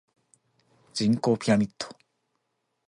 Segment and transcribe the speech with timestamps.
[0.95, 1.87] 人口ピラミッド